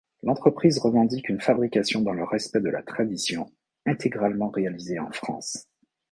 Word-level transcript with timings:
L’entreprise 0.23 0.79
revendique 0.79 1.29
une 1.29 1.39
fabrication 1.39 2.01
dans 2.01 2.13
le 2.13 2.23
respect 2.23 2.59
de 2.59 2.71
la 2.71 2.81
tradition, 2.81 3.51
intégralement 3.85 4.49
réalisée 4.49 4.97
en 4.97 5.11
France. 5.11 5.67